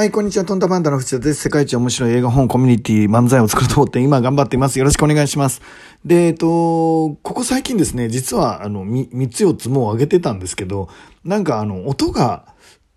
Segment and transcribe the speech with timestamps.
[0.00, 0.46] はい、こんにちは。
[0.46, 1.42] トンタパンダの藤田です。
[1.42, 4.78] 世界一面白い映画本コミュニティ漫才を作ると思って今頑張っています。
[4.78, 5.60] よろしくお願いします。
[6.06, 10.88] で、えっと、ここ最近ですね、実はあの、三つ四つも上げてたんですけど、
[11.22, 12.46] なんかあの、音が、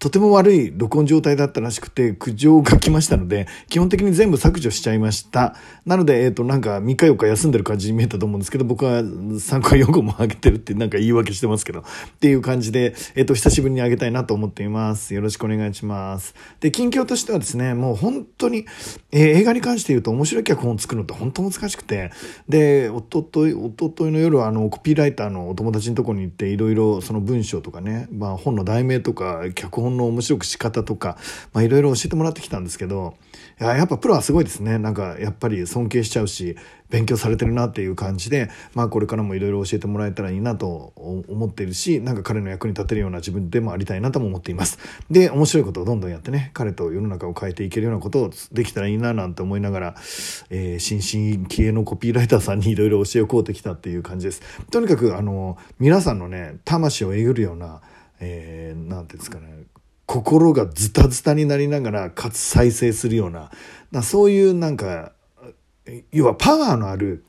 [0.03, 5.55] とても悪い録音状態だったらしくて、苦情が来ましたので、基本的に全部削除しちゃいました。
[5.85, 11.83] なので、えっ、ー、と、なんか3日4日休んでる感じに見えたと思うんですけど、僕は3回4個も上げてるってなんか言い訳してますけど、っ
[12.19, 15.13] ていう感じで、えっ、ー、と、久しぶりに上げたいなと思っています。
[15.13, 16.35] よろしくお願いします。
[16.59, 18.65] で、近況としてはですね、もう本当に、
[19.13, 22.11] えー、映画に関して言うと面白い脚本を作るのって本当難しくて、
[22.49, 31.17] で、おととい、おとといの夜はあの、コピーライターのお友達のとこに行って、いろいろその文章とかね、まあ本の題名とか、脚本の面白く仕方とか、
[31.53, 33.15] まあいろいろ教えてもらってきたんですけど、
[33.59, 34.77] いややっぱプロはすごいですね。
[34.77, 36.55] なんかやっぱり尊敬しちゃうし、
[36.89, 44.77] 勉強されてるなっていう感じで、まあこれからもいろいろ教えてもらえたらいいなと思っているし、なんか彼の役に立てるような自分でもありたいなとも思っています。
[45.09, 49.95] で、面白いことをどんどんやってね、彼と世の中を変えていけるようなことをできたらいいななんて思いながら、
[50.49, 54.41] えー、新進気鋭のコピーライターさんにいろいろ教えを請うてきたっていう感じです。
[54.69, 57.81] とにかく、あの、皆さんのね、魂をえぐるような、
[58.19, 59.63] えー、なんていうんですかね、
[60.05, 65.13] 心がズタズタになりながらかつ再生するようなそういうなんか
[66.11, 67.25] 要はパワーのある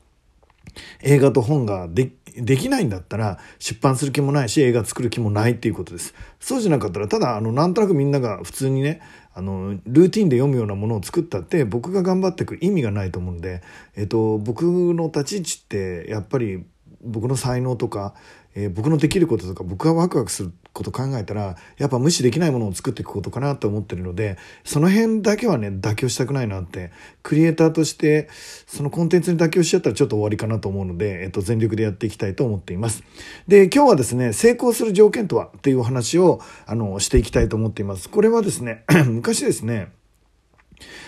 [1.01, 6.13] 映画と本がでできないんだったら出版する気もないし映画作る気もないっていうことです。
[6.39, 9.01] そうじゃなかったらただあのなんとなくみんなが普通にね
[9.33, 13.61] あのルーティンで読むようなものを作ったって僕が頑張っていく意味がないと思うんで、
[13.95, 16.65] えっと、僕の立ち位置ってやっぱり
[17.01, 18.15] 僕の才能とか、
[18.55, 28.29] えー、僕のできることとか僕がワクワクすること考えたらやっぱ無視できないものを作っていくことかなと思ってるのでその辺だけはね妥協したくないなってクリエイターとして
[28.65, 33.03] そのコンテンツに妥協しちゃったらちょっと終わりかなと思うので、えっと、全力でやっていきたいと思っています。
[33.47, 35.47] で今日はですね成功する条件とは？
[35.57, 38.09] っていうお話をあのしていきたいと思っています。
[38.09, 39.91] これはですね 昔ですね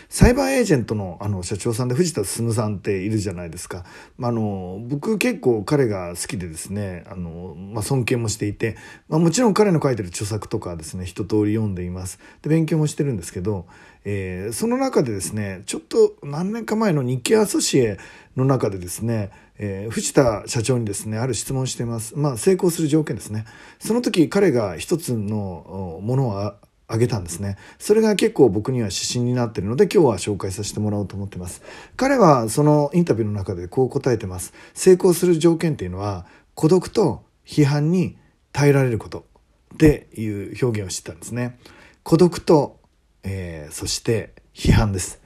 [0.10, 3.86] サイバーエージェントのあの社長さんで藤田進さんっているじゃないですか。
[4.18, 8.78] まあ、あの僕結構彼が好きでですねあの、まあ、尊敬もしていて、
[9.10, 12.20] まあ、もちろん彼の書いてる著作とかですね一通り読んでいます。
[12.42, 13.66] で勉強もしてるんですけど、
[14.06, 17.98] えー、その中でですねちょっと何年か前の日経アソシエ
[18.36, 23.46] の中でですねえー、藤田社長にですねある質問しています、まあ、成功する条件ですね。
[23.80, 26.54] その時彼が一つのものを
[26.88, 27.58] あげたんですね。
[27.80, 31.62] それが結構僕には指針になっているので今日は紹介させてもらおうと思ってます。
[31.98, 34.54] 彼はそのインタビューの中でこう答えてます。
[34.74, 38.18] 成功する条件っていうのは孤独と批判に
[38.54, 39.26] 耐えられること
[39.74, 41.60] っていう表現をしてたんですね。
[42.04, 42.80] 孤独と、
[43.24, 45.22] えー、そして批判です。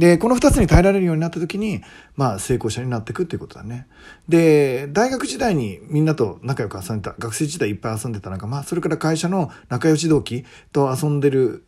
[0.00, 1.82] で、この2つに耐えられるようになった時に、
[2.16, 3.86] まあ、成功者になっていくっていうことだね。
[4.30, 11.66] で、大学時代にみんなと仲良く遊んでた、学生時代いっぱい遊んでた仲間、それから会社の仲良し同期と遊んでる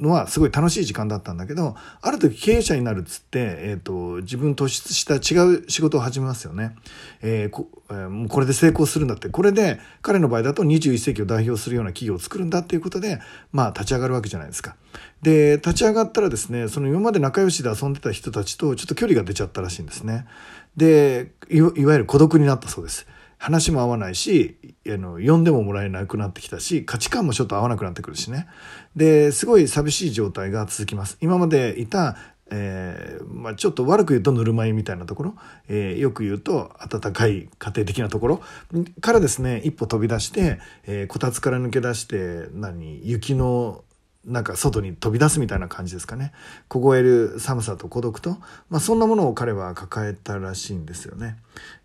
[0.00, 6.76] のはすごい楽しい時間だったんだけど、ある時経営者になるっつって、えっ、ー、と、自分突出した違う仕事を始めますよね。
[7.22, 13.20] えー、こえー、もうこれで成功するんだって、これで彼の場合だと21世紀を代表するような企業を作るんだっていうことで、
[13.52, 14.76] まあ、立ち上がるわけじゃないですか。
[15.22, 20.26] で、立ち上がったらですね、その今まで仲良しで遊んでた人たちとちょっと距離が出ちゃったらしいんですね。
[20.76, 23.06] で、いわゆる孤独になったそうです。
[23.38, 28.48] 話も合わないし、あの、呼んでももらえなくなってきたし、価値観もちょっと合わなくなってくるしね。
[28.94, 31.18] で、すごい寂しい状態が続きます。
[31.20, 32.16] 今までいた、
[32.50, 35.34] えー、まあ、ちょっと悪く言うとぬるま湯みたいなところ、
[35.68, 38.42] えー、よく言うと温かい家庭的なところ
[39.00, 43.82] からですね一歩飛び出して、えー、こたつから抜け出して何雪の
[44.26, 46.32] なんか外に飛び出すみたいな感じですかね
[46.68, 48.38] 凍える寒さと孤独と、
[48.68, 51.36] まあ、そんなものを彼は抱えたらしいんですよね。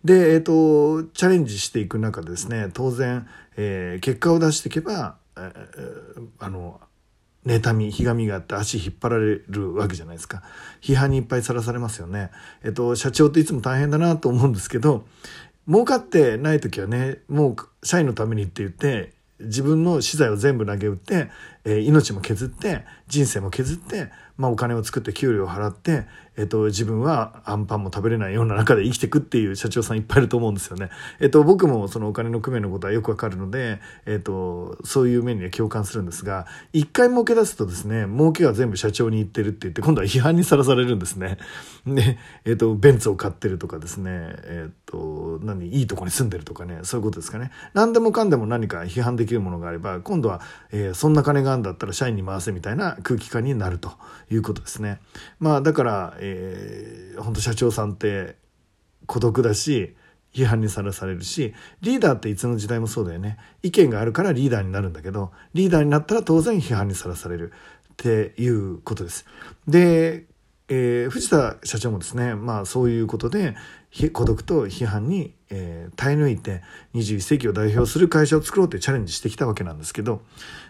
[0.04, 3.26] で、えっ、ー、とチャレンジしていく中でですね当然、
[3.56, 6.80] えー、結果を出していけば、あの
[7.46, 10.42] 妬み、ひがみがあって足引っ張られるわけじゃないですか。
[10.80, 12.30] 批判にいっぱいさらされますよね。
[12.62, 15.06] えっと、社長っていつも大変だなと思うんですけど、
[15.68, 19.12] 儲かってない時はね、もう社員のためにって言って、
[19.44, 21.30] 自分の資材を全部投げ打って、
[21.64, 26.06] えー、命も削って人生も削って、まあ、お金を作って給料を払って、
[26.36, 30.88] え、ー、と、自分はアンパンも食べれないような中で生きていくっていう社長さんいっぱいいると思うんですよね。
[31.20, 41.36] え、ー、と、僕もそのお金の工面のことはよくわかるので、えっ、と、そういう面には共感するんですが、一回儲け出すとですね、儲けは全部社長に言ってるって言って、今度は批判にさらされるんですね。
[41.86, 47.50] で、えっ、と、ベンツを買ってるとかですね、えっ、と、何、いいとこに住んでるとかね、そういうことですかね。
[47.72, 53.92] 何でもかんでも何か批判できるものがあれば、今度は、えそんな金があるんだったら社員に回せみたいな空気感になると
[54.30, 55.00] いうことですね。
[55.40, 58.36] まあ、だから、えー、本当社長さんって
[59.06, 59.96] 孤独だし、
[60.34, 63.38] 批判にさらされるし、リーダーっていつの時代もそうだよね。
[63.62, 67.52] 意見があるからリーダーになるんだけど、リーダーになったら当然批判にさらされる
[67.92, 69.26] っていうことです。
[69.66, 70.26] で、
[70.68, 73.54] えー、藤田社長もですね、まあそういうことで、
[74.12, 76.62] 孤独と批判に、えー、耐え抜いて
[76.94, 80.22] 21世紀を代表する会社を作ろうってチャレンジしてきたわけなんですけど、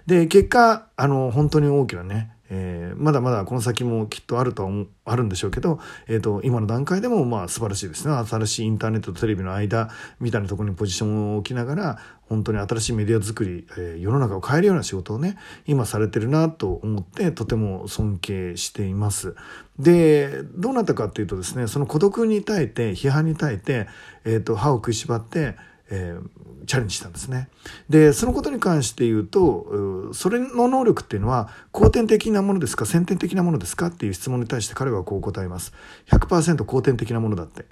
[0.07, 4.71] で、結果、あの、本当に大きなね、えー、まだまだこの先もきっとあるとは
[5.07, 9.89] あるんでしょうけど、えーと、今の段階でもまあ素晴らしいですね新しいインターネットとテレビの間
[10.21, 19.35] みたいなところにポジションを置きながら本当に新しいメディア作り、えー、世の中を変えるような仕事をね今されてるなと思ってとても尊敬しています。
[19.79, 23.89] でどうなったかっていうとですねその孤独に耐えて批判に耐えて、
[24.25, 25.57] えーと歯を食いしばって
[25.95, 27.51] えー、チャレンジしたんですね。
[27.91, 35.75] で、そのことに関して言うと、それの能力っていうのは、後天的なものですか、先天的なものですかっていう質問に対して彼はこう答えます。
[36.11, 37.67] 100%後天的なものだって。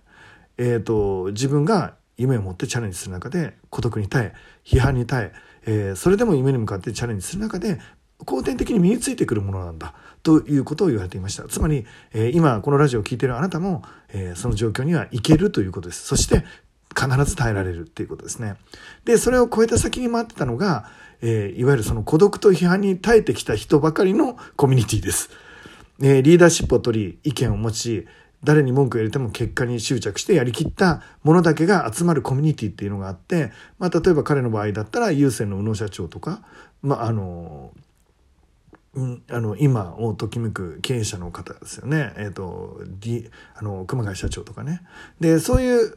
[0.58, 4.34] えっ、ー、と、自分が夢を持ってチャレンジする中で、孤独に耐え、
[4.64, 5.32] 批判に耐え、
[5.64, 7.80] えー、それでも夢に向かってチャレンジする中で、
[8.26, 16.44] 後天的に身についてくるものなんだということを言われていましたつまり、えー、今このラジオを聴いているあなたも、えー、その状況にはいけるということですそして
[16.98, 18.56] 必ず耐えられるっていうことですね。
[19.04, 20.90] で、それを超えた先に待ってたのが、
[21.22, 25.30] えー、いわゆるその孤独と批判に耐えてきた人ばかりのコミュニティです。
[26.02, 28.06] えー、リーダーシップを取り、意見を持ち、
[28.42, 36.42] 誰に文句を入れても結果に執着してやりきったものだけが集まるコミュニティっていうのがあって、まあ、例えば彼の場合だったら、優先の宇野社長とか、
[36.82, 37.72] まあ、あの、
[38.94, 42.80] うん、あの今をときめく経営者の方ですよね、えー、と
[43.54, 44.82] あの熊谷社長とかね
[45.20, 45.96] でそういう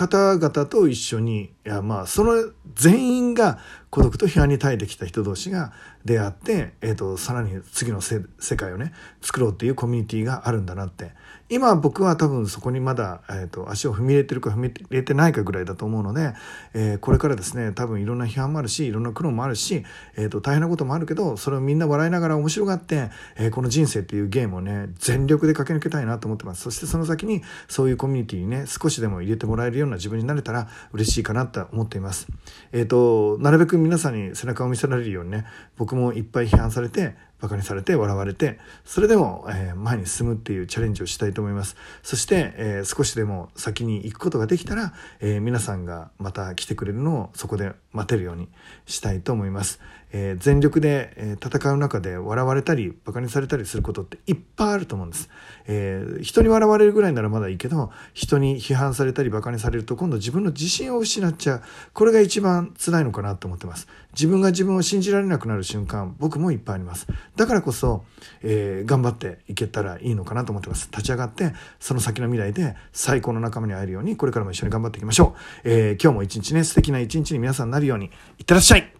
[0.00, 3.58] 方々と一緒にいやまあその全員が
[3.90, 5.72] 孤独と批判に耐えてきた人同士が
[6.04, 8.22] 出会って、えーと、さらに次の世
[8.56, 11.12] 界をね作ろうっていうコミュニティがあるんだなって
[11.48, 16.32] 今僕は多分そこにまだ、えーと、足を踏み入れてるか踏み入れてないかぐらいだと思うので、
[16.74, 19.84] えー、これからですね多分いろんな批判もあるしいろんな苦労もあるし、
[20.16, 32.28] えーと、大変なこともあるけどそれをみんな笑いながら面白がって、えー、この人生っていうゲームをね全力で駆け抜けたいなと思ってますそしてその先にそういうコミュニティにね少しでも入れてもらえるような自分になれたら嬉しいかなと思っています。
[32.70, 35.46] え、ー、となるべく皆さんに背中を見せられるようにね
[35.76, 41.76] 僕もいっぱい批判されてバカにされて笑われてそれでも、えー、前に進むっていうチャレンジをしたいと思います。
[42.02, 48.48] そして、えー、少しでも先に行くことができたら、えー、皆さんがまた来てくれるのをそこで待てるように
[48.86, 49.80] したいと思います、
[50.12, 55.28] え全力で、え戦う中で笑われたりバカにされたりすることっていっぱいあると思うんです、
[55.66, 61.62] え人に笑われるぐらいならまだいいけど人に批判されたりバカにされると今度自分の自信を失っちゃう。
[61.92, 63.88] これが一番辛いのかなと思ってます。
[64.12, 67.06] 自分が自分を信じられなくなる瞬間僕もいっぱいあります。
[67.36, 68.04] だからこそ、
[68.42, 70.88] えー、頑張っていけたらいいのかなと思ってます。
[70.90, 75.34] 立ち上がってその先の未来で最高の仲間に会えるようにこれからも一緒に頑張っていきましょ
[75.64, 78.06] う、えー、今日も一日ね素敵な一日に皆さんなるように
[78.38, 78.99] いってらっしゃい。